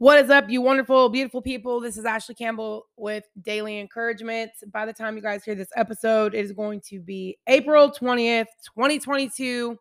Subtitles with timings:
[0.00, 1.78] What is up, you wonderful, beautiful people?
[1.78, 4.50] This is Ashley Campbell with Daily Encouragement.
[4.72, 8.46] By the time you guys hear this episode, it is going to be April 20th,
[8.64, 9.78] 2022.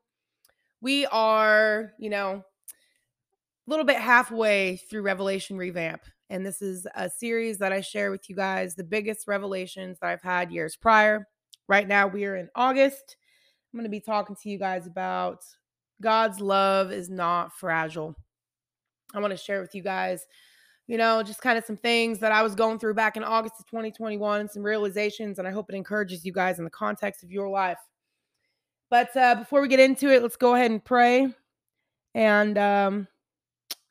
[0.81, 6.01] We are, you know, a little bit halfway through Revelation Revamp.
[6.29, 10.09] And this is a series that I share with you guys the biggest revelations that
[10.09, 11.29] I've had years prior.
[11.69, 13.15] Right now, we are in August.
[13.73, 15.45] I'm going to be talking to you guys about
[16.01, 18.17] God's love is not fragile.
[19.13, 20.25] I want to share with you guys,
[20.87, 23.55] you know, just kind of some things that I was going through back in August
[23.59, 27.31] of 2021, some realizations, and I hope it encourages you guys in the context of
[27.31, 27.79] your life.
[28.89, 31.33] But uh, before we get into it, let's go ahead and pray.
[32.15, 33.07] And um,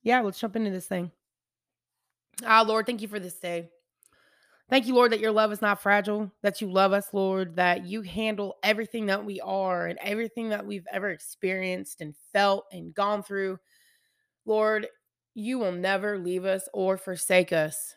[0.03, 1.13] yeah, let's jump into this thing.
[2.45, 3.71] Ah, Lord, thank you for this day.
[4.71, 7.87] Thank you, Lord, that your love is not fragile, that you love us, Lord, that
[7.87, 12.93] you handle everything that we are and everything that we've ever experienced and felt and
[12.93, 13.59] gone through.
[14.45, 14.87] Lord,
[15.39, 17.95] you will never leave us or forsake us.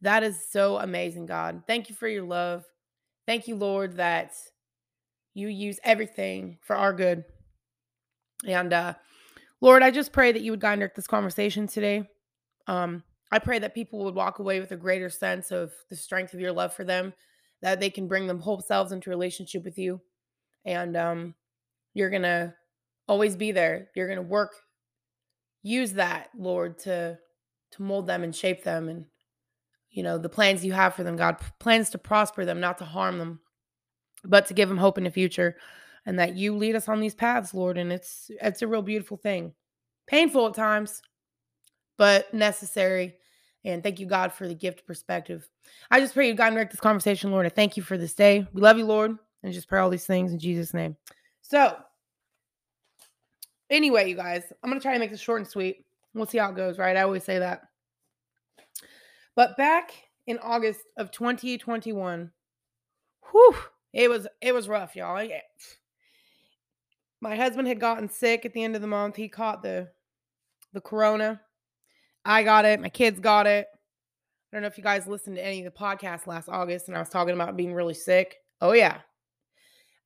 [0.00, 1.62] That is so amazing, God.
[1.66, 2.64] Thank you for your love.
[3.26, 4.32] Thank you, Lord, that
[5.34, 7.24] you use everything for our good.
[8.46, 8.94] And uh
[9.60, 12.08] Lord, I just pray that you would guide this conversation today.
[12.66, 16.34] Um, I pray that people would walk away with a greater sense of the strength
[16.34, 17.14] of your love for them,
[17.62, 20.02] that they can bring them whole selves into relationship with you.
[20.66, 21.34] And um,
[21.94, 22.52] you're going to
[23.08, 23.88] always be there.
[23.96, 24.52] You're going to work
[25.64, 27.18] use that lord to
[27.72, 29.06] to mold them and shape them and
[29.90, 32.84] you know the plans you have for them god plans to prosper them not to
[32.84, 33.40] harm them
[34.24, 35.56] but to give them hope in the future
[36.06, 39.16] and that you lead us on these paths lord and it's it's a real beautiful
[39.16, 39.52] thing.
[40.06, 41.02] Painful at times
[41.96, 43.14] but necessary
[43.64, 45.48] and thank you god for the gift perspective.
[45.90, 48.46] I just pray you god direct this conversation lord i thank you for this day.
[48.52, 50.96] We love you lord and just pray all these things in jesus name.
[51.40, 51.76] So
[53.70, 55.84] Anyway, you guys, I'm going to try to make this short and sweet.
[56.14, 56.96] We'll see how it goes, right?
[56.96, 57.62] I always say that.
[59.36, 59.92] But back
[60.26, 62.30] in August of 2021,
[63.32, 63.56] whew,
[63.92, 65.26] it was it was rough, y'all.
[67.20, 69.16] My husband had gotten sick at the end of the month.
[69.16, 69.88] He caught the
[70.72, 71.40] the corona.
[72.24, 72.80] I got it.
[72.80, 73.66] My kids got it.
[74.52, 76.96] I don't know if you guys listened to any of the podcasts last August and
[76.96, 78.36] I was talking about being really sick.
[78.60, 78.98] Oh yeah.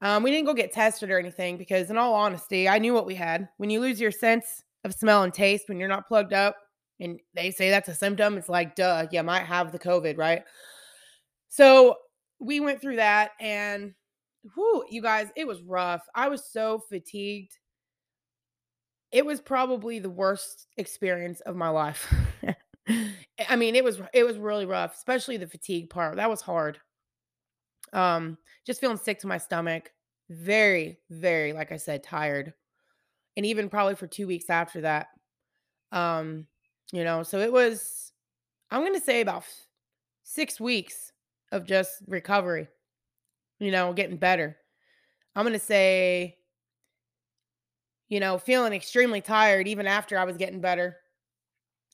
[0.00, 3.06] Um, we didn't go get tested or anything because, in all honesty, I knew what
[3.06, 3.48] we had.
[3.56, 6.56] When you lose your sense of smell and taste when you're not plugged up,
[7.00, 10.42] and they say that's a symptom, it's like, duh, you might have the COVID, right?
[11.48, 11.96] So
[12.38, 13.94] we went through that, and
[14.56, 16.02] whoo, you guys, it was rough.
[16.14, 17.52] I was so fatigued.
[19.10, 22.12] It was probably the worst experience of my life.
[23.48, 26.16] I mean, it was it was really rough, especially the fatigue part.
[26.16, 26.78] That was hard.
[27.92, 29.92] Um, just feeling sick to my stomach.
[30.30, 32.52] Very, very, like I said, tired.
[33.36, 35.08] And even probably for two weeks after that.
[35.92, 36.46] Um,
[36.92, 38.12] you know, so it was,
[38.70, 39.44] I'm gonna say about
[40.22, 41.12] six weeks
[41.52, 42.68] of just recovery,
[43.58, 44.56] you know, getting better.
[45.34, 46.36] I'm gonna say,
[48.08, 50.96] you know, feeling extremely tired even after I was getting better.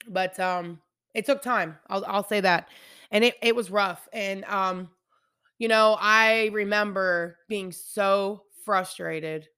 [0.09, 0.81] But um
[1.15, 1.79] it took time.
[1.89, 2.69] I'll I'll say that.
[3.11, 4.09] And it, it was rough.
[4.13, 4.91] And um
[5.65, 9.49] you know, I remember being so frustrated.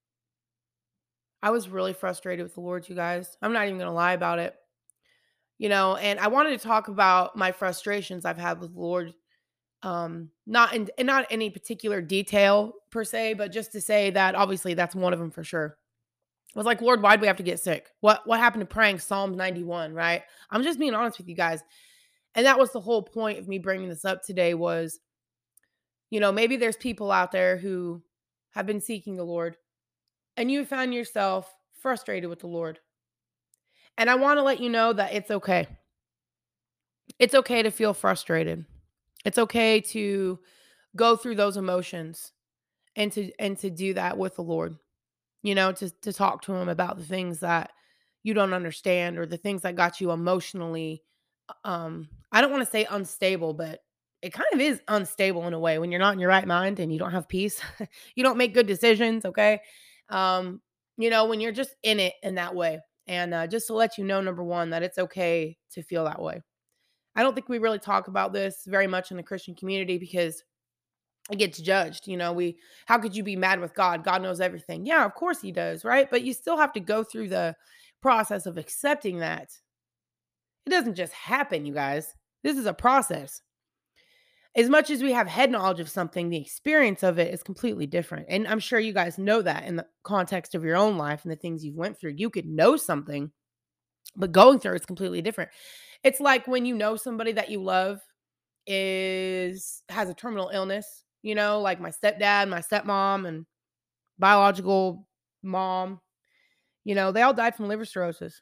[1.42, 3.36] I was really frustrated with the Lord, you guys.
[3.42, 4.54] I'm not even going to lie about it.
[5.58, 9.14] You know, and I wanted to talk about my frustrations I've had with the Lord
[9.82, 14.74] um not in, not any particular detail per se, but just to say that obviously
[14.74, 15.76] that's one of them for sure.
[16.54, 17.88] I was like, Lord, why'd we have to get sick?
[17.98, 20.22] What what happened to praying Psalm 91, right?
[20.52, 21.64] I'm just being honest with you guys.
[22.36, 25.00] And that was the whole point of me bringing this up today was
[26.10, 28.02] you know, maybe there's people out there who
[28.50, 29.56] have been seeking the Lord
[30.36, 32.78] and you found yourself frustrated with the Lord.
[33.98, 35.66] And I want to let you know that it's okay.
[37.18, 38.64] It's okay to feel frustrated.
[39.24, 40.38] It's okay to
[40.94, 42.32] go through those emotions
[42.94, 44.76] and to and to do that with the Lord.
[45.42, 47.70] You know, to to talk to him about the things that
[48.22, 51.02] you don't understand or the things that got you emotionally
[51.64, 53.80] um I don't want to say unstable, but
[54.26, 56.80] it kind of is unstable in a way when you're not in your right mind
[56.80, 57.60] and you don't have peace.
[58.16, 59.60] you don't make good decisions, okay?
[60.08, 60.60] Um,
[60.98, 62.80] you know, when you're just in it in that way.
[63.06, 66.20] And uh, just to let you know, number one, that it's okay to feel that
[66.20, 66.42] way.
[67.14, 70.42] I don't think we really talk about this very much in the Christian community because
[71.30, 72.08] it gets judged.
[72.08, 74.02] You know, we, how could you be mad with God?
[74.02, 74.86] God knows everything.
[74.86, 76.10] Yeah, of course he does, right?
[76.10, 77.54] But you still have to go through the
[78.02, 79.50] process of accepting that.
[80.66, 82.12] It doesn't just happen, you guys.
[82.42, 83.40] This is a process
[84.56, 87.86] as much as we have head knowledge of something, the experience of it is completely
[87.86, 88.26] different.
[88.30, 91.30] And I'm sure you guys know that in the context of your own life and
[91.30, 92.14] the things you've went through.
[92.16, 93.30] You could know something,
[94.16, 95.50] But going through it's completely different.
[96.02, 98.00] It's like when you know somebody that you love
[98.66, 103.44] is has a terminal illness, you know, like my stepdad, my stepmom, and
[104.18, 105.06] biological
[105.42, 106.00] mom,
[106.84, 108.40] you know, they all died from liver cirrhosis.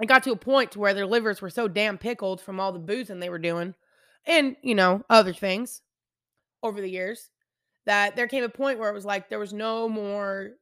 [0.00, 2.72] It got to a point to where their livers were so damn pickled from all
[2.72, 3.74] the boozing they were doing
[4.26, 5.82] and, you know, other things
[6.62, 7.30] over the years
[7.86, 10.52] that there came a point where it was like there was no more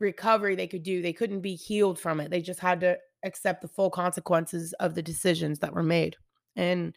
[0.00, 1.02] recovery they could do.
[1.02, 2.30] They couldn't be healed from it.
[2.30, 6.16] They just had to accept the full consequences of the decisions that were made.
[6.56, 6.94] And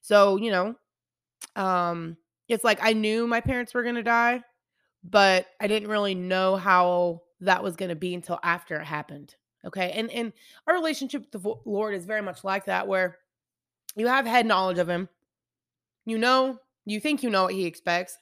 [0.00, 0.74] so, you know,
[1.56, 2.16] um
[2.48, 4.42] it's like I knew my parents were going to die,
[5.04, 9.34] but I didn't really know how that was going to be until after it happened.
[9.64, 9.90] Okay?
[9.92, 10.32] And and
[10.66, 13.18] our relationship with the Lord is very much like that where
[13.96, 15.08] you have head knowledge of him.
[16.06, 18.16] You know, you think you know what he expects.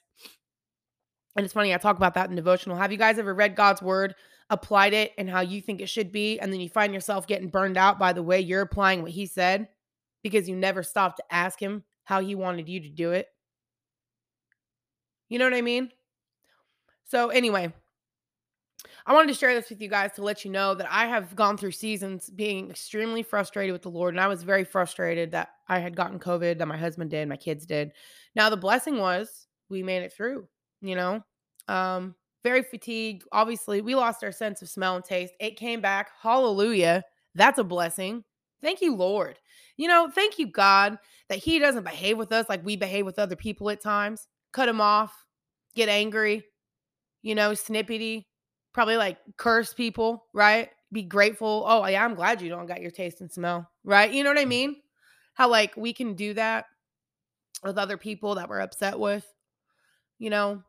[1.35, 2.77] And it's funny, I talk about that in devotional.
[2.77, 4.15] Have you guys ever read God's word,
[4.49, 7.49] applied it, and how you think it should be, and then you find yourself getting
[7.49, 9.67] burned out by the way you're applying what he said
[10.23, 13.27] because you never stopped to ask him how he wanted you to do it?
[15.29, 15.91] You know what I mean?
[17.05, 17.73] So, anyway,
[19.07, 21.35] I wanted to share this with you guys to let you know that I have
[21.35, 24.15] gone through seasons being extremely frustrated with the Lord.
[24.15, 27.37] And I was very frustrated that I had gotten COVID, that my husband did, my
[27.37, 27.91] kids did.
[28.35, 30.47] Now, the blessing was we made it through,
[30.81, 31.23] you know?
[31.67, 33.23] Um, very fatigued.
[33.31, 35.33] Obviously, we lost our sense of smell and taste.
[35.39, 36.09] It came back.
[36.19, 37.03] Hallelujah.
[37.35, 38.23] That's a blessing.
[38.61, 39.37] Thank you, Lord.
[39.77, 40.97] You know, thank you, God,
[41.29, 44.27] that He doesn't behave with us like we behave with other people at times.
[44.51, 45.13] Cut Him off,
[45.75, 46.43] get angry,
[47.21, 48.25] you know, snippety,
[48.75, 50.69] probably like curse people, right?
[50.91, 51.63] Be grateful.
[51.65, 54.11] Oh, yeah, I'm glad you don't got your taste and smell, right?
[54.11, 54.75] You know what I mean?
[55.33, 56.65] How like we can do that
[57.63, 59.25] with other people that we're upset with,
[60.19, 60.61] you know,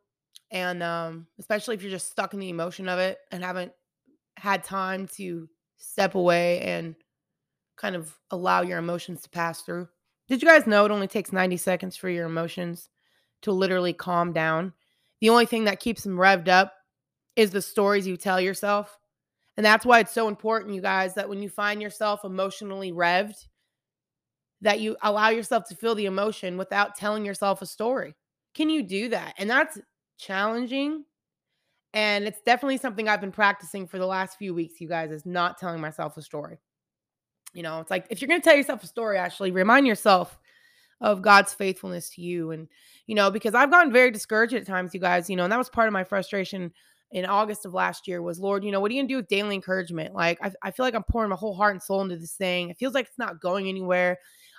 [0.51, 3.73] and um, especially if you're just stuck in the emotion of it and haven't
[4.37, 6.95] had time to step away and
[7.75, 9.89] kind of allow your emotions to pass through.
[10.29, 12.87] Did you guys know it only takes 90 seconds for your emotions
[13.41, 14.71] to literally calm down?
[15.19, 16.71] The only thing that keeps them revved up
[17.37, 18.97] is the stories you tell yourself.
[19.55, 23.47] And that's why it's so important, you guys, that when you find yourself emotionally revved,
[24.61, 28.15] that you allow yourself to feel the emotion without telling yourself a story.
[28.55, 29.35] Can you do that?
[29.37, 29.79] And that's
[30.17, 31.05] challenging.
[31.93, 35.25] And it's definitely something I've been practicing for the last few weeks, you guys, is
[35.25, 36.57] not telling myself a story.
[37.53, 40.39] You know, it's like if you're going to tell yourself a story, actually remind yourself
[41.01, 42.51] of God's faithfulness to you.
[42.51, 42.67] And,
[43.05, 45.57] you know, because I've gotten very discouraged at times, you guys, you know, and that
[45.57, 46.71] was part of my frustration
[47.11, 49.17] in August of last year was, Lord, you know, what are you going to do
[49.17, 50.13] with daily encouragement?
[50.13, 52.69] Like, I, I feel like I'm pouring my whole heart and soul into this thing.
[52.69, 54.17] It feels like it's not going anywhere.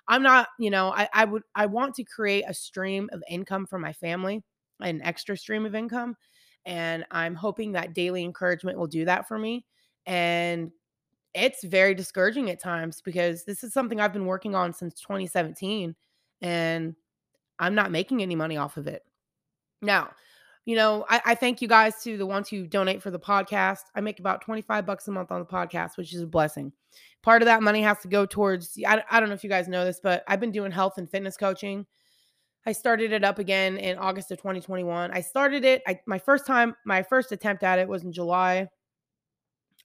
[0.09, 3.67] I'm not, you know, I, I would, I want to create a stream of income
[3.67, 4.43] for my family,
[4.81, 6.17] an extra stream of income.
[6.65, 9.67] And I'm hoping that daily encouragement will do that for me.
[10.07, 10.71] And
[11.35, 15.95] it's very discouraging at times because this is something I've been working on since 2017
[16.41, 16.95] and
[17.59, 19.03] I'm not making any money off of it.
[19.83, 20.11] Now,
[20.69, 23.85] you know, I, I, thank you guys to the ones who donate for the podcast.
[23.95, 26.75] I make about 25 bucks a month on the podcast, which is a blessing.
[27.23, 29.67] Part of that money has to go towards, I, I don't know if you guys
[29.67, 31.87] know this, but I've been doing health and fitness coaching.
[32.67, 35.11] I started it up again in August of 2021.
[35.11, 38.69] I started it, I, my first time, my first attempt at it was in July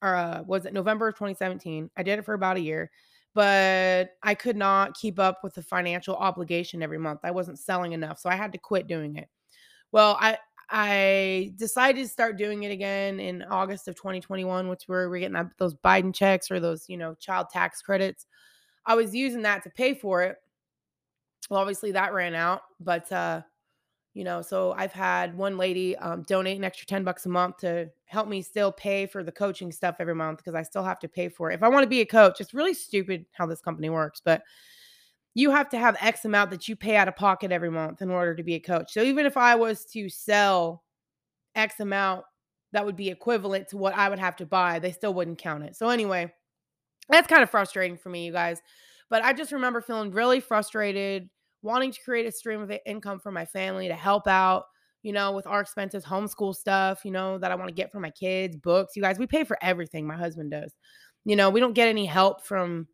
[0.02, 1.92] or uh, was it November of 2017?
[1.96, 2.92] I did it for about a year,
[3.34, 7.22] but I could not keep up with the financial obligation every month.
[7.24, 9.30] I wasn't selling enough, so I had to quit doing it.
[9.94, 15.10] Well, I I decided to start doing it again in August of 2021, which where
[15.10, 18.26] we're getting those Biden checks or those, you know, child tax credits.
[18.86, 20.38] I was using that to pay for it.
[21.50, 23.42] Well, obviously that ran out, but uh
[24.14, 27.58] you know so i've had one lady um, donate an extra 10 bucks a month
[27.58, 31.00] to help me still pay for the coaching stuff every month because i still have
[31.00, 33.46] to pay for it if i want to be a coach it's really stupid how
[33.46, 34.44] this company works but
[35.34, 38.10] you have to have x amount that you pay out of pocket every month in
[38.10, 40.84] order to be a coach so even if i was to sell
[41.56, 42.24] x amount
[42.72, 45.64] that would be equivalent to what i would have to buy they still wouldn't count
[45.64, 46.32] it so anyway
[47.10, 48.62] that's kind of frustrating for me you guys
[49.10, 51.30] but i just remember feeling really frustrated
[51.64, 54.66] wanting to create a stream of income for my family to help out,
[55.02, 58.00] you know, with our expenses, homeschool stuff, you know, that I want to get for
[58.00, 58.96] my kids, books.
[58.96, 60.06] You guys, we pay for everything.
[60.06, 60.76] My husband does.
[61.26, 62.88] You know, we don't get any help from,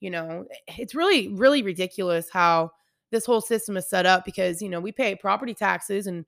[0.00, 0.46] you know,
[0.78, 2.72] it's really, really ridiculous how
[3.10, 6.24] this whole system is set up because, you know, we pay property taxes and,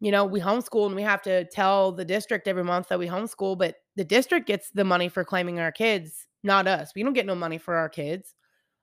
[0.00, 3.08] you know, we homeschool and we have to tell the district every month that we
[3.08, 6.92] homeschool, but the district gets the money for claiming our kids, not us.
[6.94, 8.34] We don't get no money for our kids.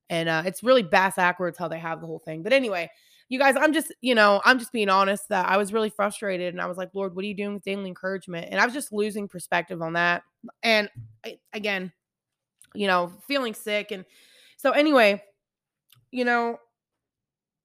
[0.09, 2.43] And uh, it's really bass backwards how they have the whole thing.
[2.43, 2.89] But anyway,
[3.29, 6.53] you guys, I'm just, you know, I'm just being honest that I was really frustrated
[6.53, 8.47] and I was like, Lord, what are you doing with daily encouragement?
[8.51, 10.23] And I was just losing perspective on that.
[10.61, 10.89] And
[11.25, 11.91] I, again,
[12.75, 13.91] you know, feeling sick.
[13.91, 14.05] And
[14.57, 15.21] so, anyway,
[16.11, 16.57] you know,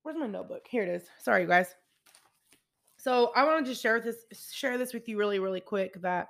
[0.02, 0.66] where's my notebook?
[0.68, 1.02] Here it is.
[1.20, 1.74] Sorry, you guys.
[2.96, 6.28] So I wanted to share this share this with you really, really quick that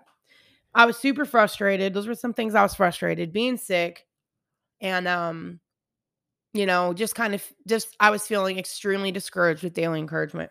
[0.75, 1.95] I was super frustrated.
[1.95, 4.07] Those were some things I was frustrated, being sick,
[4.81, 5.61] and um,
[6.53, 10.51] you know, just kind of just I was feeling extremely discouraged with daily encouragement.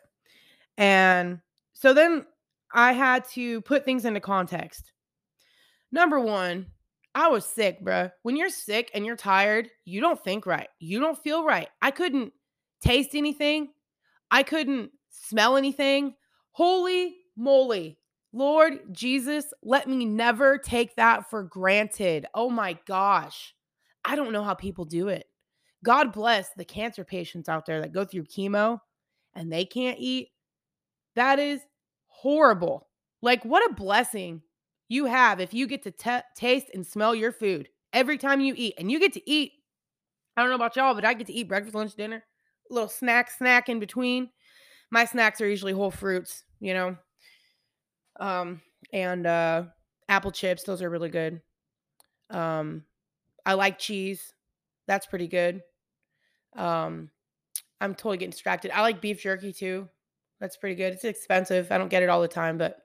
[0.78, 1.40] And
[1.74, 2.26] so then
[2.74, 4.92] I had to put things into context.
[5.92, 6.68] Number one,
[7.20, 8.14] I was sick, bruh.
[8.24, 10.70] When you're sick and you're tired, you don't think right.
[10.80, 11.68] You don't feel right.
[11.82, 12.32] I couldn't
[12.80, 13.74] taste anything.
[14.32, 16.16] I couldn't smell anything.
[16.52, 17.98] Holy moly.
[18.32, 22.26] Lord Jesus, let me never take that for granted.
[22.34, 23.54] Oh my gosh.
[24.06, 25.26] I don't know how people do it.
[25.84, 28.80] God bless the cancer patients out there that go through chemo
[29.36, 30.30] and they can't eat.
[31.16, 31.60] That is
[32.08, 32.88] horrible.
[33.22, 34.42] Like, what a blessing
[34.90, 38.54] you have if you get to t- taste and smell your food every time you
[38.58, 38.74] eat.
[38.78, 39.54] And you get to eat.
[40.36, 42.24] I don't know about y'all, but I get to eat breakfast, lunch, dinner,
[42.70, 44.30] a little snack, snack in between.
[44.92, 46.98] My snacks are usually whole fruits, you know.
[48.20, 49.64] Um, and uh
[50.10, 51.42] apple chips, those are really good.
[52.30, 52.84] Um,
[53.46, 54.34] I like cheese.
[54.88, 55.62] That's pretty good.
[56.56, 57.12] Um,
[57.80, 58.72] I'm totally getting distracted.
[58.72, 59.88] I like beef jerky too.
[60.40, 60.94] That's pretty good.
[60.94, 61.72] It's expensive.
[61.72, 62.80] I don't get it all the time, but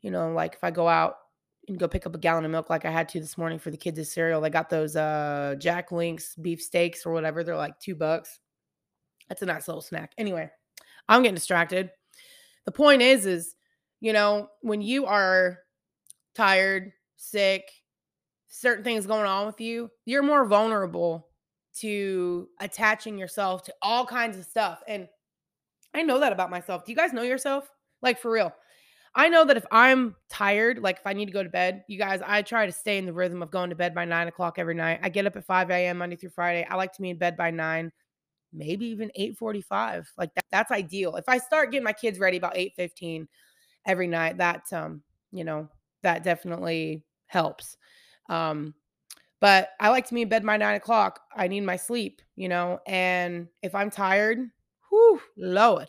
[0.00, 1.16] you know, like if I go out
[1.68, 3.70] and go pick up a gallon of milk like I had to this morning for
[3.70, 7.42] the kids' cereal, They got those uh Jack Links beef steaks or whatever.
[7.42, 8.38] They're like two bucks.
[9.28, 10.12] That's a nice little snack.
[10.18, 10.50] Anyway,
[11.08, 11.90] I'm getting distracted.
[12.64, 13.56] The point is, is
[14.00, 15.60] you know, when you are
[16.34, 17.64] tired, sick,
[18.48, 21.28] certain things going on with you, you're more vulnerable
[21.76, 24.82] to attaching yourself to all kinds of stuff.
[24.86, 25.08] And
[25.94, 26.84] I know that about myself.
[26.84, 27.70] Do you guys know yourself?
[28.02, 28.52] Like for real.
[29.16, 31.98] I know that if I'm tired, like if I need to go to bed, you
[31.98, 34.58] guys, I try to stay in the rhythm of going to bed by nine o'clock
[34.58, 35.00] every night.
[35.02, 35.98] I get up at 5 a.m.
[35.98, 36.66] Monday through Friday.
[36.68, 37.92] I like to be in bed by nine,
[38.52, 40.08] maybe even 8:45.
[40.18, 41.16] Like that, that's ideal.
[41.16, 43.28] If I start getting my kids ready about 8:15
[43.86, 45.02] every night, that um,
[45.32, 45.68] you know,
[46.02, 47.76] that definitely helps.
[48.28, 48.74] Um,
[49.40, 51.20] but I like to be in bed by nine o'clock.
[51.36, 54.40] I need my sleep, you know, and if I'm tired,
[54.90, 55.86] whew, Lord,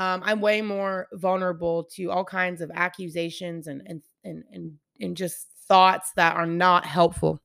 [0.00, 5.14] um, I'm way more vulnerable to all kinds of accusations and and and and and
[5.14, 7.38] just thoughts that are not helpful.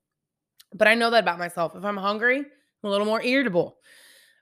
[0.74, 1.76] But I know that about myself.
[1.76, 2.46] If I'm hungry, I'm
[2.88, 3.76] a little more irritable,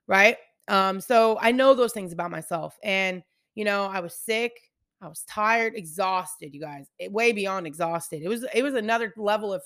[0.06, 0.38] right?
[0.68, 2.78] Um, so I know those things about myself.
[2.84, 3.24] And
[3.56, 4.54] you know, I was sick,
[5.02, 6.86] I was tired, exhausted, you guys.
[7.00, 8.22] It, way beyond exhausted.
[8.22, 9.64] It was it was another level of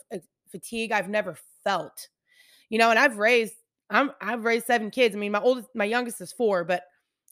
[0.49, 2.07] fatigue I've never felt.
[2.69, 3.55] You know, and I've raised
[3.89, 5.17] I'm I've raised seven kids.
[5.17, 6.83] I mean, my oldest my youngest is 4, but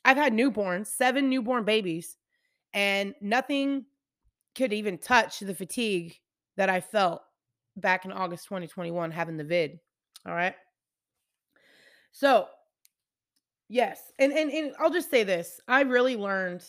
[0.05, 2.15] I've had newborns, seven newborn babies,
[2.73, 3.85] and nothing
[4.55, 6.15] could even touch the fatigue
[6.57, 7.23] that I felt
[7.75, 9.79] back in August 2021 having the vid.
[10.25, 10.55] All right.
[12.11, 12.47] So,
[13.67, 13.99] yes.
[14.19, 15.59] And and and I'll just say this.
[15.67, 16.63] I really learned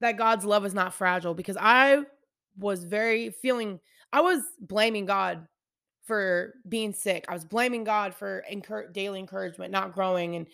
[0.00, 2.04] that God's love is not fragile because I
[2.58, 3.80] was very feeling
[4.12, 5.46] I was blaming God
[6.04, 7.24] for being sick.
[7.28, 8.44] I was blaming God for
[8.92, 10.36] daily encouragement not growing.
[10.36, 10.46] And,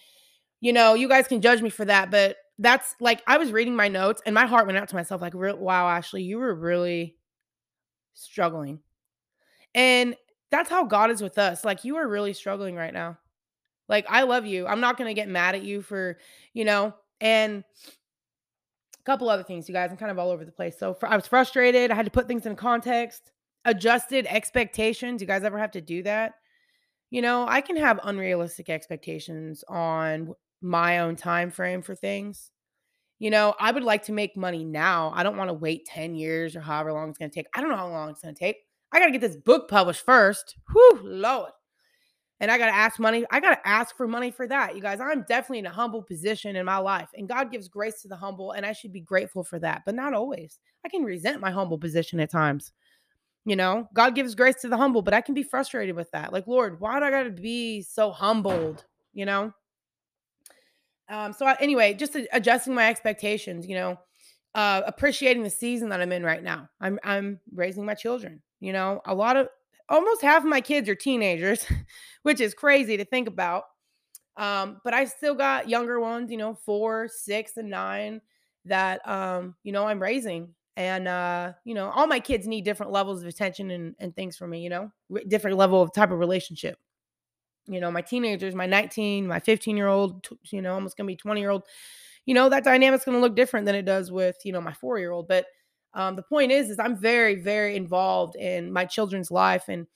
[0.63, 3.75] you know, you guys can judge me for that, but that's like I was reading
[3.75, 7.17] my notes and my heart went out to myself like, wow, Ashley, you were really
[8.15, 8.79] struggling.
[9.75, 10.17] And
[10.53, 11.65] that's how God is with us.
[11.65, 13.19] Like, you are really struggling right now.
[13.89, 14.67] Like, I love you.
[14.67, 16.19] I'm not going to get mad at you for,
[16.55, 17.65] you know, and
[19.01, 19.91] a couple other things, you guys.
[19.91, 20.79] I'm kind of all over the place.
[20.79, 21.91] So for, I was frustrated.
[21.91, 23.33] I had to put things in context
[23.65, 25.21] adjusted expectations.
[25.21, 26.35] You guys ever have to do that?
[27.11, 32.51] You know, I can have unrealistic expectations on my own time frame for things.
[33.19, 35.13] You know, I would like to make money now.
[35.15, 37.47] I don't want to wait 10 years or however long it's going to take.
[37.55, 38.57] I don't know how long it's going to take.
[38.93, 40.57] I got to get this book published first.
[40.73, 41.53] Whew, Lord.
[42.41, 43.25] And I got to ask money.
[43.31, 44.75] I got to ask for money for that.
[44.75, 47.09] You guys, I'm definitely in a humble position in my life.
[47.17, 48.51] And God gives grace to the humble.
[48.51, 50.59] And I should be grateful for that, but not always.
[50.85, 52.73] I can resent my humble position at times.
[53.45, 56.33] You know, God gives grace to the humble, but I can be frustrated with that.
[56.33, 58.85] Like, Lord, why do I got to be so humbled?
[59.13, 59.53] You know?
[61.09, 63.99] Um, so I, anyway, just adjusting my expectations, you know,
[64.55, 66.69] uh, appreciating the season that I'm in right now.
[66.81, 68.43] I'm I'm raising my children.
[68.61, 69.49] You know, a lot of
[69.89, 71.67] almost half of my kids are teenagers,
[72.23, 73.65] which is crazy to think about.
[74.37, 78.21] Um, but I still got younger ones, you know, four, six, and nine
[78.65, 82.93] that um, you know, I'm raising and uh you know all my kids need different
[82.93, 84.91] levels of attention and, and things from me you know
[85.29, 86.79] different level of type of relationship
[87.67, 91.17] you know my teenagers my 19 my 15 year old you know almost gonna be
[91.17, 91.63] 20 year old
[92.27, 94.99] you know that dynamic's gonna look different than it does with you know my four
[94.99, 95.47] year old but
[95.95, 99.87] um the point is is i'm very very involved in my children's life and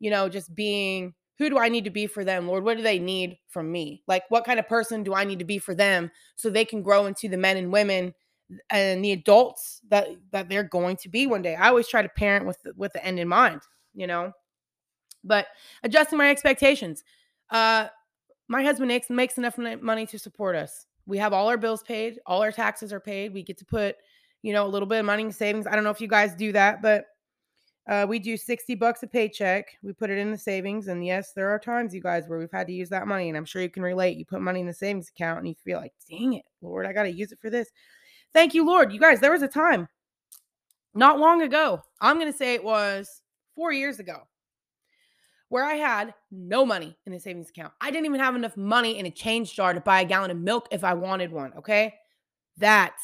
[0.00, 2.64] you know, just being who do I need to be for them, Lord?
[2.64, 4.02] What do they need from me?
[4.06, 6.82] Like, what kind of person do I need to be for them so they can
[6.82, 8.14] grow into the men and women
[8.70, 11.54] and the adults that that they're going to be one day?
[11.54, 13.62] I always try to parent with with the end in mind,
[13.94, 14.32] you know.
[15.24, 15.46] But
[15.82, 17.04] adjusting my expectations.
[17.50, 17.88] Uh,
[18.48, 20.86] my husband makes makes enough money to support us.
[21.06, 23.32] We have all our bills paid, all our taxes are paid.
[23.32, 23.96] We get to put,
[24.42, 25.66] you know, a little bit of money in savings.
[25.66, 27.06] I don't know if you guys do that, but
[27.88, 29.76] uh, we do 60 bucks a paycheck.
[29.82, 30.88] We put it in the savings.
[30.88, 33.28] And yes, there are times, you guys, where we've had to use that money.
[33.28, 34.16] And I'm sure you can relate.
[34.16, 36.92] You put money in the savings account and you feel like, dang it, Lord, I
[36.92, 37.68] got to use it for this.
[38.32, 38.92] Thank you, Lord.
[38.92, 39.88] You guys, there was a time
[40.94, 41.82] not long ago.
[42.00, 43.22] I'm going to say it was
[43.56, 44.22] four years ago
[45.50, 47.72] where I had no money in the savings account.
[47.80, 50.38] I didn't even have enough money in a change jar to buy a gallon of
[50.38, 51.52] milk if I wanted one.
[51.58, 51.94] Okay.
[52.58, 52.94] That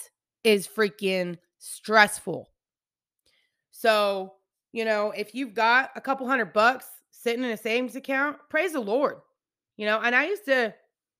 [0.44, 2.48] is freaking stressful.
[3.72, 4.34] So,
[4.72, 8.72] you know, if you've got a couple hundred bucks sitting in a savings account, praise
[8.72, 9.16] the Lord.
[9.76, 10.72] You know, and I used to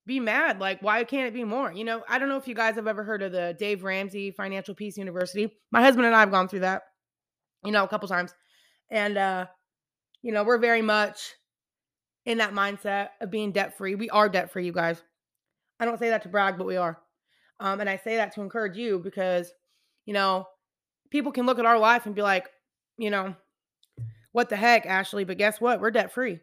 [0.07, 1.73] be mad, like, why can't it be more?
[1.73, 4.31] You know, I don't know if you guys have ever heard of the Dave Ramsey
[4.31, 5.51] Financial Peace University.
[5.73, 6.83] My husband and I have gone through that,
[7.65, 8.33] you know, a couple times.
[8.91, 9.47] And uh,
[10.27, 11.37] you know, we're very much
[12.25, 13.95] in that mindset of being debt free.
[13.95, 15.01] We are debt free, you guys.
[15.79, 16.99] I don't say that to brag, but we are.
[17.61, 19.53] Um, and I say that to encourage you because,
[20.05, 20.49] you know,
[21.11, 22.49] people can look at our life and be like,
[22.99, 23.37] you know,
[24.33, 25.23] what the heck, Ashley?
[25.23, 25.81] But guess what?
[25.81, 26.41] We're debt free.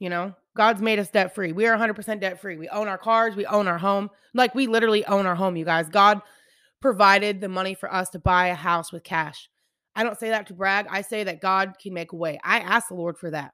[0.00, 1.52] You know, God's made us debt free.
[1.52, 2.56] We are 100% debt free.
[2.56, 4.10] We own our cars, we own our home.
[4.34, 5.88] Like we literally own our home, you guys.
[5.88, 6.22] God
[6.82, 9.48] provided the money for us to buy a house with cash.
[9.96, 10.86] I don't say that to brag.
[10.90, 12.38] I say that God can make a way.
[12.44, 13.52] I ask the Lord for that.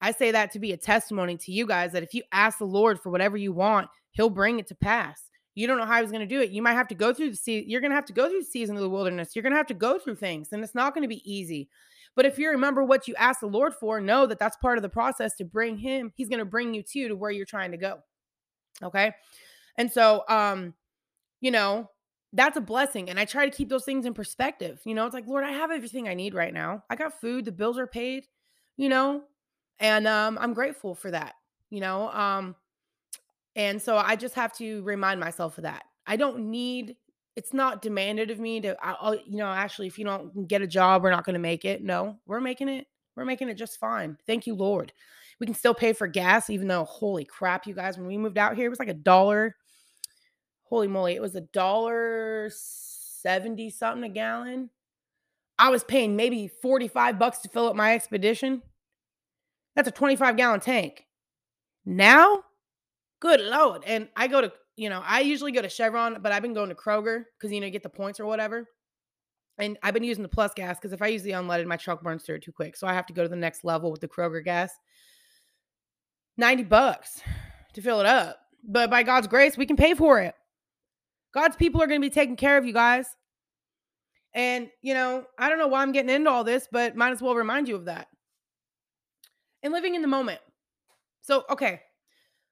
[0.00, 2.64] I say that to be a testimony to you guys that if you ask the
[2.64, 5.20] Lord for whatever you want, he'll bring it to pass.
[5.56, 6.50] You don't know how he's going to do it.
[6.50, 7.64] You might have to go through the.
[7.66, 9.34] You're going to have to go through the season of the wilderness.
[9.34, 11.68] You're going to have to go through things, and it's not going to be easy.
[12.14, 14.82] But if you remember what you asked the Lord for, know that that's part of
[14.82, 16.12] the process to bring him.
[16.14, 18.00] He's going to bring you to to where you're trying to go.
[18.82, 19.12] Okay,
[19.78, 20.74] and so um,
[21.40, 21.90] you know,
[22.36, 23.10] that's a blessing.
[23.10, 24.80] And I try to keep those things in perspective.
[24.84, 26.84] You know, it's like, Lord, I have everything I need right now.
[26.90, 28.26] I got food, the bills are paid,
[28.76, 29.22] you know,
[29.80, 31.34] and um, I'm grateful for that,
[31.70, 32.10] you know.
[32.10, 32.54] Um,
[33.54, 35.84] and so I just have to remind myself of that.
[36.06, 36.96] I don't need,
[37.36, 40.66] it's not demanded of me to, I'll, you know, actually, if you don't get a
[40.66, 41.82] job, we're not going to make it.
[41.82, 42.86] No, we're making it.
[43.16, 44.18] We're making it just fine.
[44.26, 44.92] Thank you, Lord.
[45.40, 48.38] We can still pay for gas, even though, holy crap, you guys, when we moved
[48.38, 49.56] out here, it was like a dollar
[50.68, 54.70] holy moly, it was a dollar 70 something a gallon.
[55.58, 58.62] I was paying maybe 45 bucks to fill up my expedition.
[59.74, 61.06] That's a 25 gallon tank.
[61.84, 62.42] Now,
[63.20, 63.82] good lord.
[63.86, 66.68] And I go to, you know, I usually go to Chevron, but I've been going
[66.68, 68.66] to Kroger because, you know, you get the points or whatever.
[69.58, 72.02] And I've been using the plus gas because if I use the unleaded, my truck
[72.02, 72.76] burns through it too quick.
[72.76, 74.70] So I have to go to the next level with the Kroger gas.
[76.36, 77.22] 90 bucks
[77.72, 78.38] to fill it up.
[78.68, 80.34] But by God's grace, we can pay for it.
[81.36, 83.06] God's people are going to be taking care of you guys.
[84.32, 87.20] And, you know, I don't know why I'm getting into all this, but might as
[87.20, 88.08] well remind you of that.
[89.62, 90.40] And living in the moment.
[91.20, 91.82] So, okay,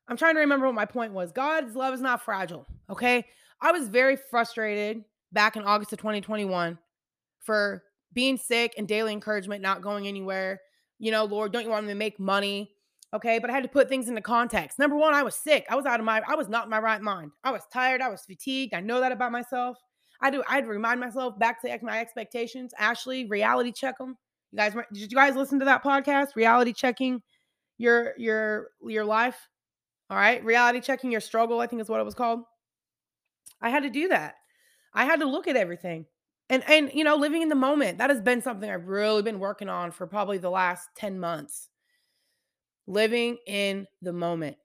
[0.07, 1.33] I'm trying to remember what my point was.
[1.33, 2.67] God's love is not fragile.
[2.91, 3.25] Okay.
[3.63, 6.79] I was very frustrated back in August of 2021
[7.41, 10.61] for being sick and daily encouragement not going anywhere.
[10.99, 12.74] You know, Lord, don't you want me to make money?
[13.15, 13.39] Okay.
[13.39, 14.79] But I had to put things into context.
[14.79, 15.67] Number one, I was sick.
[15.71, 17.31] I was out of my, I was not in my right mind.
[17.45, 18.03] I was tired.
[18.03, 18.75] I was fatigued.
[18.75, 19.79] I know that about myself.
[20.21, 22.73] I do, I'd remind myself back to my expectations.
[22.79, 24.17] Ashley, reality check them.
[24.53, 26.35] You guys, did you guys listen to that podcast?
[26.35, 27.23] Reality checking
[27.79, 29.49] your, your, your life.
[30.11, 30.45] All right.
[30.45, 32.41] Reality checking your struggle, I think is what it was called.
[33.61, 34.35] I had to do that.
[34.93, 36.07] I had to look at everything.
[36.51, 39.39] And and you know, living in the moment, that has been something I've really been
[39.39, 41.71] working on for probably the last 10 months
[42.87, 44.57] living in the moment.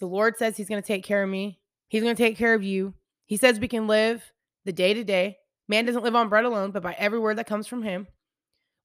[0.00, 2.54] The Lord says He's going to take care of me, He's going to take care
[2.54, 2.94] of you.
[3.26, 4.22] He says we can live
[4.64, 5.38] the day to day.
[5.68, 8.06] Man doesn't live on bread alone, but by every word that comes from Him.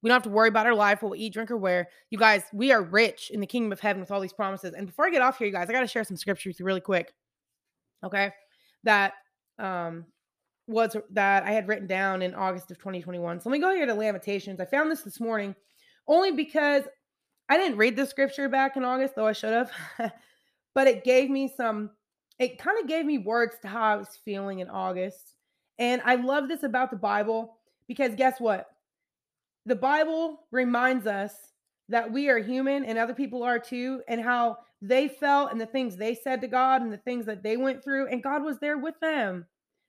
[0.02, 1.88] We don't have to worry about our life, what we eat, drink, or wear.
[2.10, 4.72] You guys, we are rich in the kingdom of heaven with all these promises.
[4.72, 6.80] And before I get off here, you guys, I got to share some scriptures really
[6.80, 7.12] quick.
[8.04, 8.30] Okay.
[8.84, 9.14] That
[9.58, 10.04] um
[10.68, 13.40] was that I had written down in August of 2021.
[13.40, 14.60] So let me go here to Lamentations.
[14.60, 15.54] I found this this morning
[16.08, 16.84] only because
[17.48, 19.70] I didn't read the scripture back in August, though I should have,
[20.74, 21.90] but it gave me some,
[22.38, 25.34] it kind of gave me words to how I was feeling in August.
[25.78, 28.66] And I love this about the Bible because guess what?
[29.66, 31.32] The Bible reminds us
[31.88, 35.66] that we are human and other people are too, and how they felt and the
[35.66, 38.58] things they said to God and the things that they went through, and God was
[38.58, 39.46] there with them.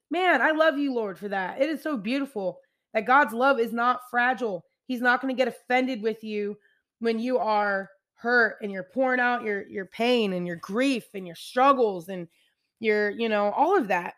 [0.10, 1.62] Man, I love you, Lord, for that.
[1.62, 2.60] It is so beautiful
[2.94, 4.64] that God's love is not fragile.
[4.88, 6.58] He's not going to get offended with you
[7.00, 11.26] when you are hurt and you're pouring out your your pain and your grief and
[11.26, 12.28] your struggles and
[12.80, 14.16] your you know all of that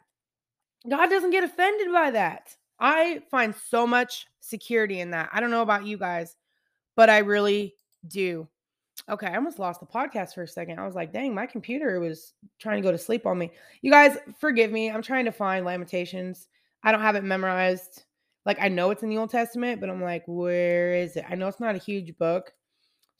[0.89, 2.55] god doesn't get offended by that.
[2.81, 5.29] I find so much security in that.
[5.33, 6.35] I don't know about you guys
[6.95, 7.75] but i really
[8.07, 8.47] do.
[9.09, 10.79] Okay i almost lost the podcast for a second.
[10.79, 13.51] I was like dang my computer was trying to go to sleep on me.
[13.81, 14.89] You guys forgive me.
[14.89, 16.47] I'm trying to find lamentations.
[16.83, 18.03] I don't have it memorized.
[18.45, 21.25] Like i know it's in the old testament but i'm like where is it?
[21.29, 22.53] I know it's not a huge book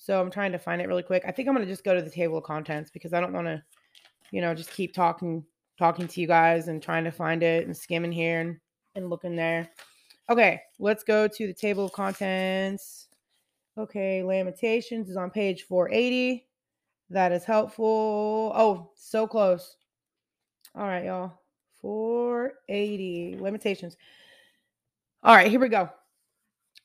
[0.01, 1.23] so I'm trying to find it really quick.
[1.27, 3.33] I think I'm going to just go to the table of contents because I don't
[3.33, 3.61] want to,
[4.31, 5.43] you know, just keep talking
[5.77, 8.57] talking to you guys and trying to find it and skimming here and,
[8.95, 9.69] and looking there.
[10.29, 13.07] Okay, let's go to the table of contents.
[13.77, 16.47] Okay, Lamentations is on page 480.
[17.09, 18.53] That is helpful.
[18.55, 19.75] Oh, so close.
[20.75, 21.39] All right, y'all.
[21.81, 23.97] 480 Lamentations.
[25.23, 25.89] All right, here we go.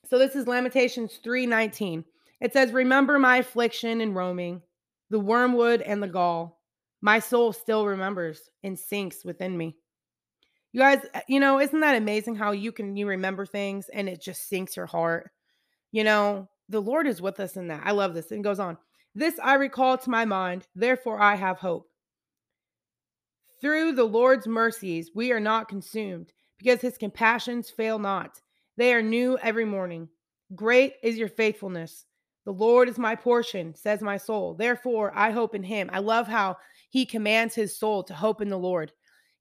[0.09, 2.03] So this is Lamentations 319.
[2.41, 4.61] It says, Remember my affliction and roaming,
[5.09, 6.61] the wormwood and the gall.
[7.01, 9.77] My soul still remembers and sinks within me.
[10.73, 14.09] You guys, uh, you know, isn't that amazing how you can you remember things and
[14.09, 15.31] it just sinks your heart?
[15.91, 17.83] You know, the Lord is with us in that.
[17.85, 18.31] I love this.
[18.31, 18.77] And goes on.
[19.13, 21.87] This I recall to my mind, therefore I have hope.
[23.61, 28.41] Through the Lord's mercies we are not consumed, because his compassions fail not.
[28.75, 30.09] They are new every morning.
[30.53, 32.05] Great is your faithfulness.
[32.45, 34.53] The Lord is my portion, says my soul.
[34.53, 35.89] Therefore, I hope in him.
[35.91, 36.57] I love how
[36.89, 38.91] he commands his soul to hope in the Lord.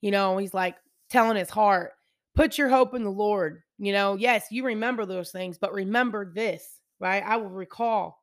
[0.01, 0.77] You know, he's like
[1.11, 1.93] telling his heart,
[2.35, 3.63] put your hope in the Lord.
[3.79, 7.23] You know, yes, you remember those things, but remember this, right?
[7.25, 8.23] I will recall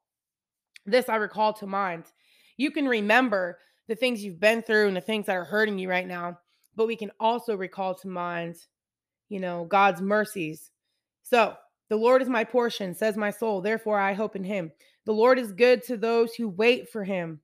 [0.86, 2.06] this, I recall to mind.
[2.58, 5.90] You can remember the things you've been through and the things that are hurting you
[5.90, 6.40] right now,
[6.76, 8.56] but we can also recall to mind,
[9.30, 10.72] you know, God's mercies.
[11.24, 11.56] So,
[11.92, 13.60] the Lord is my portion, says my soul.
[13.60, 14.72] Therefore, I hope in him.
[15.06, 17.42] The Lord is good to those who wait for him,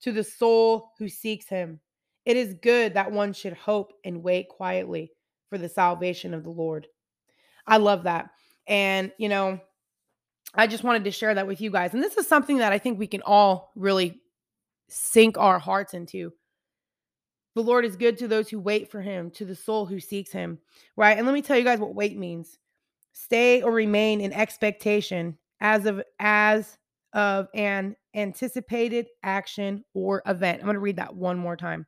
[0.00, 1.80] to the soul who seeks him.
[2.24, 5.12] It is good that one should hope and wait quietly
[5.50, 6.86] for the salvation of the Lord.
[7.66, 8.30] I love that.
[8.66, 9.60] And, you know,
[10.54, 11.92] I just wanted to share that with you guys.
[11.92, 14.22] And this is something that I think we can all really
[14.88, 16.32] sink our hearts into.
[17.54, 20.32] The Lord is good to those who wait for him, to the soul who seeks
[20.32, 20.58] him,
[20.96, 21.18] right?
[21.18, 22.58] And let me tell you guys what wait means
[23.14, 26.76] stay or remain in expectation as of as
[27.14, 30.58] of an anticipated action or event.
[30.58, 31.86] I'm going to read that one more time.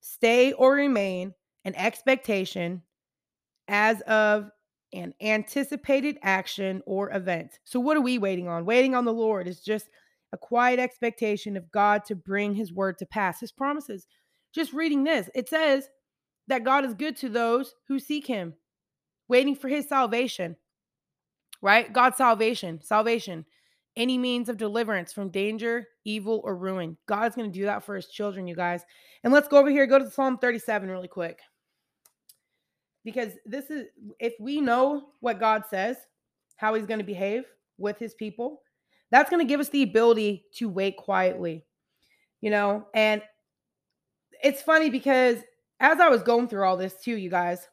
[0.00, 1.34] Stay or remain
[1.64, 2.82] in expectation
[3.68, 4.50] as of
[4.94, 7.58] an anticipated action or event.
[7.64, 8.64] So what are we waiting on?
[8.64, 9.88] Waiting on the Lord is just
[10.32, 13.40] a quiet expectation of God to bring his word to pass.
[13.40, 14.06] His promises.
[14.54, 15.88] Just reading this, it says
[16.46, 18.54] that God is good to those who seek him
[19.28, 20.56] waiting for his salvation,
[21.62, 21.92] right?
[21.92, 23.44] God's salvation, salvation,
[23.96, 26.96] any means of deliverance from danger, evil, or ruin.
[27.06, 28.82] God's going to do that for his children, you guys.
[29.24, 31.40] And let's go over here, go to Psalm 37 really quick.
[33.04, 33.86] Because this is,
[34.18, 35.96] if we know what God says,
[36.56, 37.44] how he's going to behave
[37.76, 38.62] with his people,
[39.10, 41.64] that's going to give us the ability to wait quietly,
[42.40, 42.86] you know?
[42.94, 43.22] And
[44.42, 45.38] it's funny because
[45.80, 47.66] as I was going through all this too, you guys,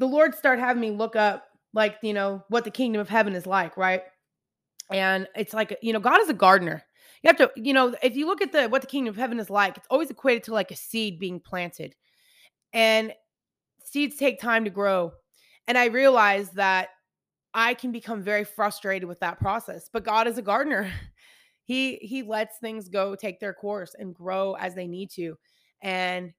[0.00, 3.34] the Lord started having me look up, like, you know, what the kingdom of heaven
[3.34, 4.02] is like, right?
[4.90, 6.82] And it's like, you know, God is a gardener.
[7.22, 9.38] You have to, you know, if you look at the what the kingdom of heaven
[9.38, 11.94] is like, it's always equated to like a seed being planted.
[12.72, 13.12] And
[13.84, 15.12] seeds take time to grow.
[15.68, 16.88] And I realized that
[17.52, 19.90] I can become very frustrated with that process.
[19.92, 20.90] But God is a gardener.
[21.64, 25.36] He he lets things go take their course and grow as they need to.
[25.82, 26.32] And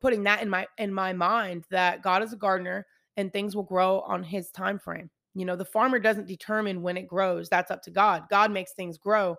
[0.00, 2.84] putting that in my in my mind that God is a gardener
[3.16, 5.10] and things will grow on his time frame.
[5.34, 7.48] You know, the farmer doesn't determine when it grows.
[7.48, 8.24] That's up to God.
[8.30, 9.36] God makes things grow.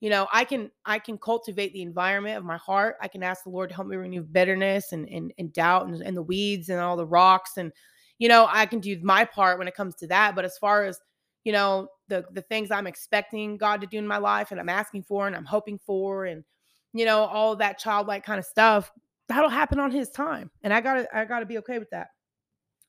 [0.00, 2.96] You know, I can I can cultivate the environment of my heart.
[3.00, 6.00] I can ask the Lord to help me remove bitterness and and, and doubt and,
[6.02, 7.72] and the weeds and all the rocks and
[8.18, 10.34] you know, I can do my part when it comes to that.
[10.34, 11.00] But as far as
[11.44, 14.68] you know, the the things I'm expecting God to do in my life and I'm
[14.68, 16.44] asking for and I'm hoping for and
[16.92, 18.90] you know, all that childlike kind of stuff,
[19.28, 20.50] that'll happen on his time.
[20.62, 22.08] And I gotta I gotta be okay with that.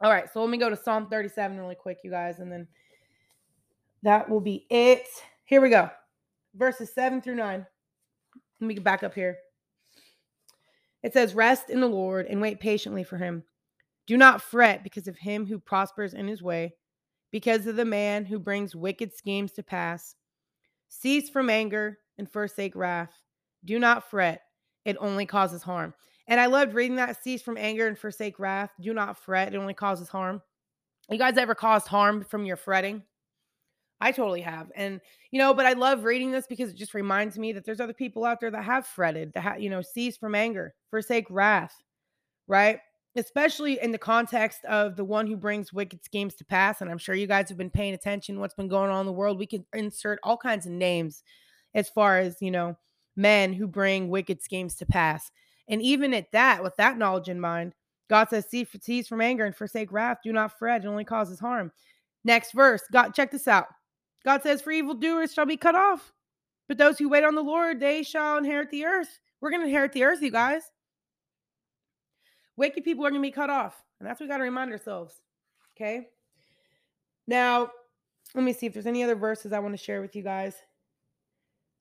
[0.04, 2.68] All right, so let me go to Psalm 37 really quick, you guys, and then
[4.02, 5.08] that will be it.
[5.46, 5.92] Here we go.
[6.56, 7.66] Verses 7 through 9.
[8.60, 9.38] Let me get back up here.
[11.04, 13.44] It says, Rest in the Lord and wait patiently for him.
[14.08, 16.74] Do not fret because of him who prospers in his way,
[17.32, 20.16] because of the man who brings wicked schemes to pass.
[20.90, 23.14] Cease from anger and forsake wrath.
[23.66, 24.42] Do not fret,
[24.84, 25.94] it only causes harm.
[26.28, 28.72] And I loved reading that cease from anger and forsake wrath.
[28.80, 30.42] Do not fret, it only causes harm.
[31.10, 33.04] You guys ever caused harm from your fretting?
[34.00, 34.72] I totally have.
[34.76, 37.80] And, you know, but I love reading this because it just reminds me that there's
[37.80, 41.28] other people out there that have fretted, that, ha- you know, cease from anger, forsake
[41.30, 41.76] wrath,
[42.48, 42.80] right?
[43.16, 46.82] Especially in the context of the one who brings wicked schemes to pass.
[46.82, 49.12] And I'm sure you guys have been paying attention what's been going on in the
[49.12, 49.38] world.
[49.38, 51.22] We can insert all kinds of names
[51.76, 52.78] as far as, you know,
[53.16, 55.30] men who bring wicked schemes to pass.
[55.72, 57.74] And even at that, with that knowledge in mind,
[58.10, 60.18] God says, cease from anger and forsake wrath.
[60.24, 60.84] Do not fret.
[60.84, 61.72] It only causes harm.
[62.26, 62.84] Next verse.
[62.92, 63.68] God, check this out.
[64.26, 66.12] God says, For evildoers shall be cut off,
[66.68, 69.20] but those who wait on the Lord, they shall inherit the earth.
[69.40, 70.62] We're going to inherit the earth, you guys.
[72.58, 73.82] Wicked people are going to be cut off.
[74.00, 75.22] And that's what we got to remind ourselves.
[75.76, 76.10] Okay.
[77.28, 77.72] Now,
[78.36, 80.56] let me see if there's any other verses I want to share with you guys.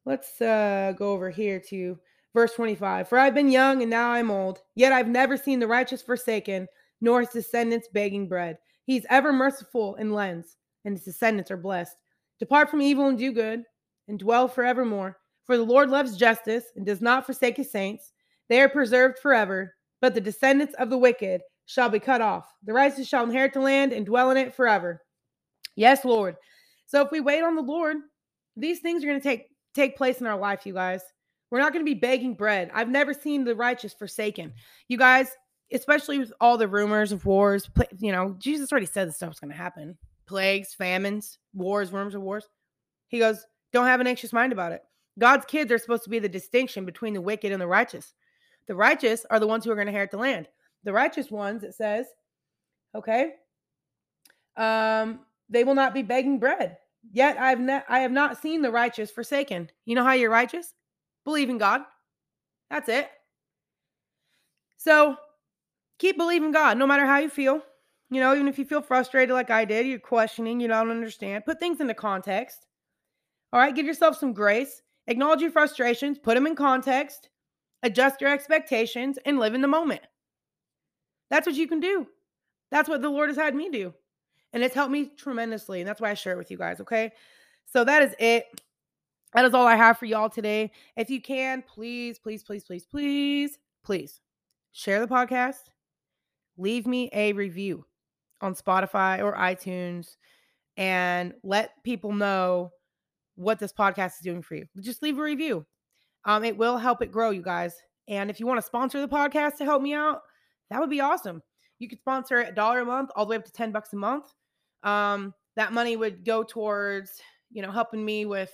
[0.07, 1.99] Let's uh, go over here to
[2.35, 3.09] verse 25.
[3.09, 6.69] For I've been young and now I'm old, yet I've never seen the righteous forsaken,
[7.01, 8.59] nor his descendants begging bread.
[8.85, 11.97] He's ever merciful and lends, and his descendants are blessed.
[12.39, 13.65] Depart from evil and do good,
[14.09, 15.17] and dwell forevermore.
[15.45, 18.13] For the Lord loves justice and does not forsake his saints.
[18.49, 22.53] They are preserved forever, but the descendants of the wicked shall be cut off.
[22.65, 25.03] The righteous shall inherit the land and dwell in it forever.
[25.77, 26.37] Yes, Lord.
[26.87, 27.99] So if we wait on the Lord,
[28.57, 31.01] these things are going to take take place in our life, you guys.
[31.51, 32.71] We're not going to be begging bread.
[32.73, 34.53] I've never seen the righteous forsaken.
[34.89, 35.31] You guys,
[35.73, 39.51] especially with all the rumors of wars, you know, Jesus already said this stuff's going
[39.51, 42.49] to happen plagues, famines, wars, worms of wars.
[43.09, 44.83] He goes, Don't have an anxious mind about it.
[45.19, 48.15] God's kids are supposed to be the distinction between the wicked and the righteous.
[48.69, 50.47] The righteous are the ones who are going to inherit the land.
[50.85, 52.07] The righteous ones, it says,
[52.95, 53.33] okay,
[54.57, 56.77] um, they will not be begging bread.
[57.13, 59.71] Yet I've ne- I have not seen the righteous forsaken.
[59.85, 60.75] You know how you're righteous?
[61.25, 61.83] Believe in God.
[62.71, 63.09] That's it.
[64.77, 65.17] So
[65.99, 67.63] keep believing God, no matter how you feel.
[68.11, 71.45] You know, even if you feel frustrated like I did, you're questioning, you don't understand,
[71.45, 72.67] put things into context.
[73.53, 77.29] All right, give yourself some grace, acknowledge your frustrations, put them in context,
[77.83, 80.03] adjust your expectations, and live in the moment.
[81.31, 82.07] That's what you can do.
[82.71, 83.95] That's what the Lord has had me do.
[84.53, 85.81] And it's helped me tremendously.
[85.81, 86.81] And that's why I share it with you guys.
[86.81, 87.13] Okay.
[87.67, 88.47] So that is it.
[89.33, 90.73] That is all I have for y'all today.
[90.97, 94.21] If you can, please, please, please, please, please, please
[94.73, 95.71] share the podcast.
[96.57, 97.85] Leave me a review
[98.41, 100.17] on Spotify or iTunes
[100.77, 102.73] and let people know
[103.37, 104.67] what this podcast is doing for you.
[104.81, 105.65] Just leave a review.
[106.25, 107.75] Um, it will help it grow, you guys.
[108.09, 110.23] And if you want to sponsor the podcast to help me out,
[110.71, 111.43] that would be awesome.
[111.79, 113.97] You could sponsor a dollar a month, all the way up to 10 bucks a
[113.97, 114.35] month.
[114.83, 118.53] Um, that money would go towards, you know, helping me with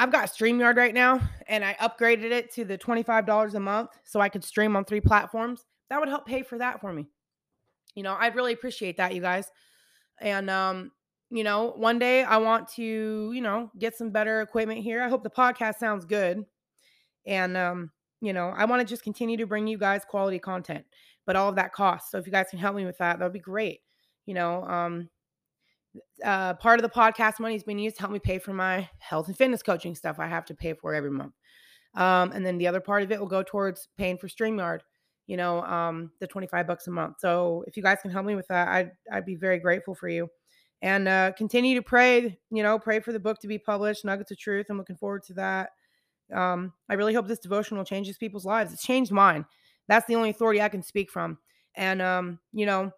[0.00, 4.20] I've got StreamYard right now and I upgraded it to the $25 a month so
[4.20, 5.66] I could stream on three platforms.
[5.90, 7.06] That would help pay for that for me
[7.94, 9.50] you know, I'd really appreciate that, you guys.
[10.20, 10.92] And um,
[11.30, 15.02] you know, one day I want to, you know, get some better equipment here.
[15.02, 16.44] I hope the podcast sounds good.
[17.26, 20.84] And um, you know, I want to just continue to bring you guys quality content,
[21.26, 22.10] but all of that costs.
[22.10, 23.80] So if you guys can help me with that, that would be great.
[24.26, 25.08] You know, um,
[26.24, 28.88] uh, part of the podcast money is being used to help me pay for my
[28.98, 31.34] health and fitness coaching stuff I have to pay for every month.
[31.94, 34.80] Um, and then the other part of it will go towards paying for StreamYard
[35.30, 37.20] you know, um, the 25 bucks a month.
[37.20, 40.08] So if you guys can help me with that, I'd, I'd be very grateful for
[40.08, 40.28] you.
[40.82, 44.32] And uh, continue to pray, you know, pray for the book to be published, Nuggets
[44.32, 44.66] of Truth.
[44.68, 45.70] I'm looking forward to that.
[46.34, 48.72] Um, I really hope this devotional changes people's lives.
[48.72, 49.46] It's changed mine.
[49.86, 51.38] That's the only authority I can speak from.
[51.76, 52.90] And, um, you know,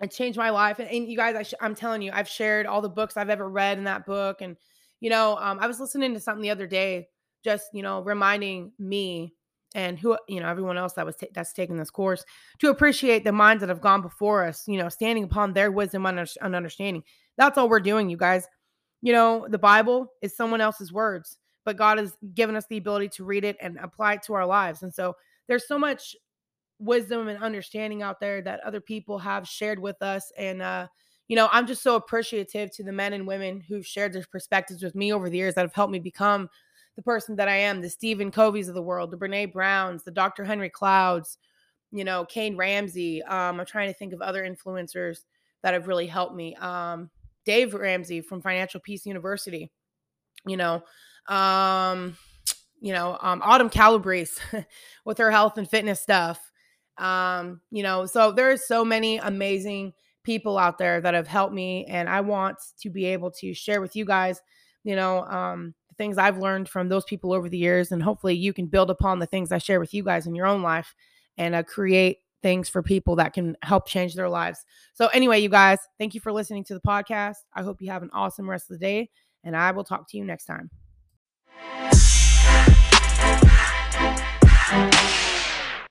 [0.00, 0.78] it changed my life.
[0.78, 3.30] And, and you guys, I sh- I'm telling you, I've shared all the books I've
[3.30, 4.40] ever read in that book.
[4.40, 4.56] And,
[5.00, 7.08] you know, um, I was listening to something the other day,
[7.44, 9.34] just, you know, reminding me
[9.74, 12.24] and who you know everyone else that was that's taking this course
[12.58, 16.06] to appreciate the minds that have gone before us you know standing upon their wisdom
[16.06, 17.02] and understanding
[17.36, 18.46] that's all we're doing you guys
[19.02, 23.08] you know the bible is someone else's words but god has given us the ability
[23.08, 25.14] to read it and apply it to our lives and so
[25.48, 26.16] there's so much
[26.78, 30.86] wisdom and understanding out there that other people have shared with us and uh
[31.26, 34.82] you know i'm just so appreciative to the men and women who've shared their perspectives
[34.82, 36.48] with me over the years that have helped me become
[36.96, 40.10] the person that I am, the Stephen Coveys of the world, the Brene Browns, the
[40.10, 40.44] Dr.
[40.44, 41.38] Henry Clouds,
[41.92, 43.22] you know, Kane Ramsey.
[43.22, 45.18] Um, I'm trying to think of other influencers
[45.62, 46.56] that have really helped me.
[46.56, 47.10] Um,
[47.44, 49.70] Dave Ramsey from Financial Peace University,
[50.46, 50.82] you know,
[51.28, 52.16] um,
[52.80, 54.40] you know, um, Autumn Calabrese
[55.04, 56.50] with her health and fitness stuff.
[56.98, 61.84] Um, you know, so there's so many amazing people out there that have helped me,
[61.86, 64.40] and I want to be able to share with you guys,
[64.82, 68.34] you know, um, the things I've learned from those people over the years, and hopefully
[68.34, 70.94] you can build upon the things I share with you guys in your own life
[71.38, 74.64] and uh, create things for people that can help change their lives.
[74.94, 77.36] So, anyway, you guys, thank you for listening to the podcast.
[77.54, 79.10] I hope you have an awesome rest of the day,
[79.44, 80.70] and I will talk to you next time.